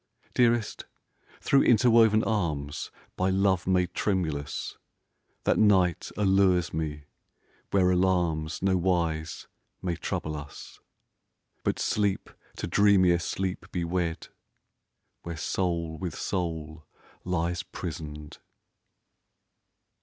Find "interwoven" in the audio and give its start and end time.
1.61-2.23